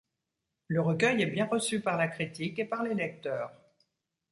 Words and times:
Le 0.67 0.81
recueil 0.81 1.21
est 1.21 1.27
bien 1.27 1.45
reçu 1.45 1.79
par 1.79 1.95
la 1.95 2.07
critique 2.07 2.57
et 2.57 2.65
par 2.65 2.81
les 2.81 2.95
lecteurs. 2.95 3.51